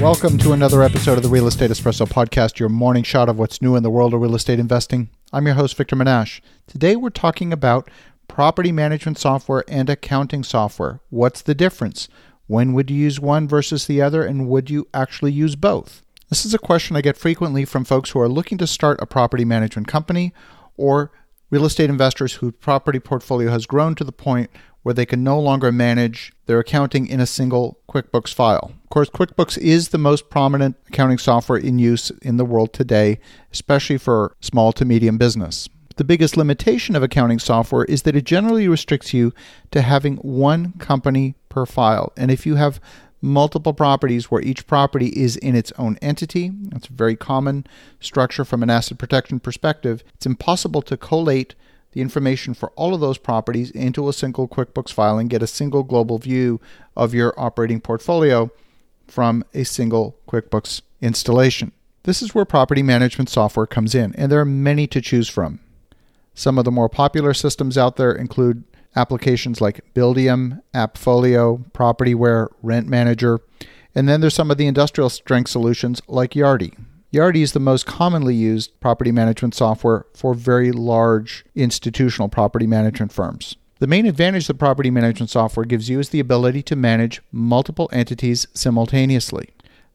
[0.00, 3.60] Welcome to another episode of the Real Estate Espresso Podcast, your morning shot of what's
[3.60, 5.10] new in the world of real estate investing.
[5.30, 6.40] I'm your host, Victor Menasce.
[6.66, 7.90] Today we're talking about
[8.26, 11.00] property management software and accounting software.
[11.10, 12.08] What's the difference?
[12.46, 16.02] When would you use one versus the other, and would you actually use both?
[16.30, 19.06] This is a question I get frequently from folks who are looking to start a
[19.06, 20.32] property management company
[20.78, 21.12] or
[21.50, 24.50] real estate investors whose property portfolio has grown to the point
[24.82, 28.72] where they can no longer manage their accounting in a single QuickBooks file.
[28.84, 33.18] Of course, QuickBooks is the most prominent accounting software in use in the world today,
[33.52, 35.68] especially for small to medium business.
[35.96, 39.34] The biggest limitation of accounting software is that it generally restricts you
[39.70, 42.12] to having one company per file.
[42.16, 42.80] And if you have
[43.20, 47.66] multiple properties where each property is in its own entity, that's a very common
[48.00, 51.54] structure from an asset protection perspective, it's impossible to collate
[51.92, 55.46] the information for all of those properties into a single QuickBooks file and get a
[55.46, 56.60] single global view
[56.96, 58.50] of your operating portfolio
[59.08, 61.72] from a single QuickBooks installation.
[62.04, 65.60] This is where property management software comes in, and there are many to choose from.
[66.32, 68.64] Some of the more popular systems out there include
[68.96, 73.40] applications like Buildium, AppFolio, Propertyware, Rent Manager,
[73.94, 76.76] and then there's some of the industrial strength solutions like Yardi.
[77.12, 83.12] Yardi is the most commonly used property management software for very large institutional property management
[83.12, 83.56] firms.
[83.80, 87.88] The main advantage the property management software gives you is the ability to manage multiple
[87.92, 89.50] entities simultaneously.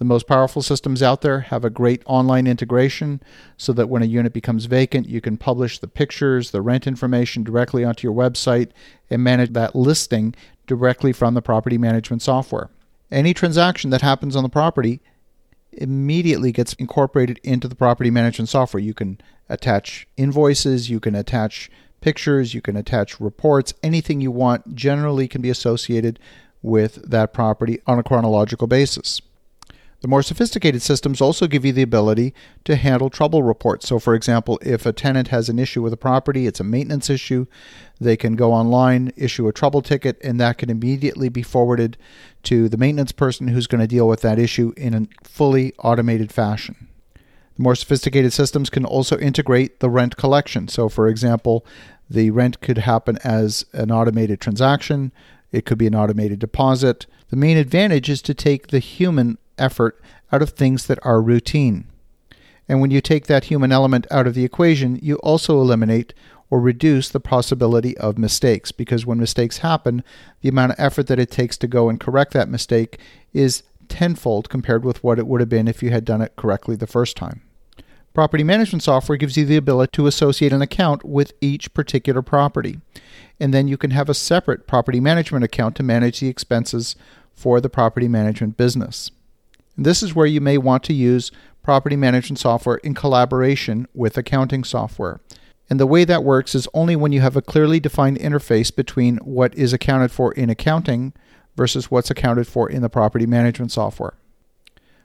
[0.00, 3.22] The most powerful systems out there have a great online integration
[3.58, 7.44] so that when a unit becomes vacant, you can publish the pictures, the rent information
[7.44, 8.70] directly onto your website
[9.10, 10.34] and manage that listing
[10.66, 12.70] directly from the property management software.
[13.10, 15.02] Any transaction that happens on the property
[15.72, 18.82] immediately gets incorporated into the property management software.
[18.82, 24.74] You can attach invoices, you can attach pictures, you can attach reports, anything you want
[24.74, 26.18] generally can be associated
[26.62, 29.20] with that property on a chronological basis.
[30.00, 32.32] The more sophisticated systems also give you the ability
[32.64, 33.86] to handle trouble reports.
[33.86, 37.10] So, for example, if a tenant has an issue with a property, it's a maintenance
[37.10, 37.46] issue,
[38.00, 41.98] they can go online, issue a trouble ticket, and that can immediately be forwarded
[42.44, 46.32] to the maintenance person who's going to deal with that issue in a fully automated
[46.32, 46.88] fashion.
[47.56, 50.66] The more sophisticated systems can also integrate the rent collection.
[50.68, 51.66] So, for example,
[52.08, 55.12] the rent could happen as an automated transaction,
[55.52, 57.06] it could be an automated deposit.
[57.28, 60.00] The main advantage is to take the human effort
[60.32, 61.86] out of things that are routine.
[62.68, 66.14] And when you take that human element out of the equation, you also eliminate
[66.50, 70.02] or reduce the possibility of mistakes because when mistakes happen,
[70.40, 72.98] the amount of effort that it takes to go and correct that mistake
[73.32, 76.76] is tenfold compared with what it would have been if you had done it correctly
[76.76, 77.42] the first time.
[78.12, 82.80] Property management software gives you the ability to associate an account with each particular property.
[83.38, 86.96] And then you can have a separate property management account to manage the expenses
[87.34, 89.12] for the property management business.
[89.84, 91.32] This is where you may want to use
[91.62, 95.20] property management software in collaboration with accounting software.
[95.70, 99.16] And the way that works is only when you have a clearly defined interface between
[99.18, 101.14] what is accounted for in accounting
[101.56, 104.14] versus what's accounted for in the property management software.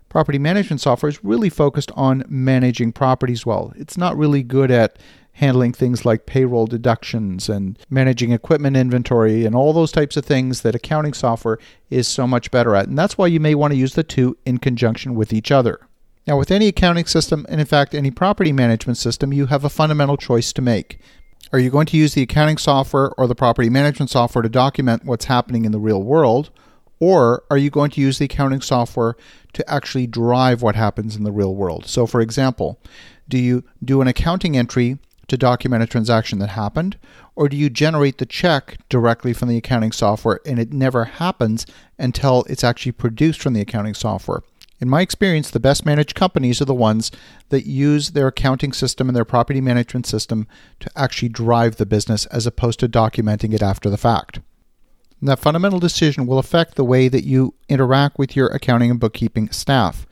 [0.10, 3.72] Property management software is really focused on managing properties well.
[3.78, 4.98] It's not really good at
[5.36, 10.62] handling things like payroll deductions and managing equipment inventory and all those types of things
[10.62, 11.60] that accounting software
[11.90, 12.88] is so much better at.
[12.88, 15.80] And that's why you may want to use the two in conjunction with each other.
[16.26, 19.70] Now, with any accounting system, and in fact, any property management system, you have a
[19.70, 21.00] fundamental choice to make.
[21.52, 25.04] Are you going to use the accounting software or the property management software to document
[25.04, 26.50] what's happening in the real world?
[27.02, 29.16] Or are you going to use the accounting software
[29.52, 31.86] to actually drive what happens in the real world?
[31.88, 32.80] So, for example,
[33.28, 36.98] do you do an accounting entry to document a transaction that happened?
[37.36, 41.66] Or do you generate the check directly from the accounting software and it never happens
[41.98, 44.42] until it's actually produced from the accounting software?
[44.80, 47.10] In my experience, the best managed companies are the ones
[47.50, 50.48] that use their accounting system and their property management system
[50.82, 54.42] to actually drive the business as opposed to documenting it after the fact.
[55.22, 59.00] And that fundamental decision will affect the way that you interact with your accounting and
[59.00, 60.06] bookkeeping staff.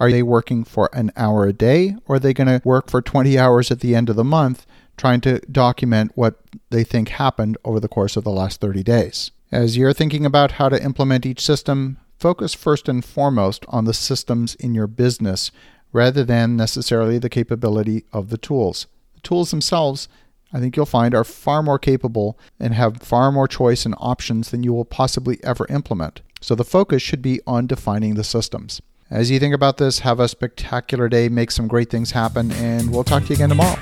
[0.00, 3.02] Are they working for an hour a day or are they going to work for
[3.02, 4.64] 20 hours at the end of the month
[4.96, 9.30] trying to document what they think happened over the course of the last 30 days?
[9.52, 13.92] As you're thinking about how to implement each system, focus first and foremost on the
[13.92, 15.50] systems in your business
[15.92, 18.86] rather than necessarily the capability of the tools.
[19.16, 20.08] The tools themselves,
[20.50, 24.50] I think you'll find, are far more capable and have far more choice and options
[24.50, 26.22] than you will possibly ever implement.
[26.40, 28.80] So the focus should be on defining the systems.
[29.10, 32.92] As you think about this, have a spectacular day, make some great things happen, and
[32.92, 33.76] we'll talk to you again tomorrow.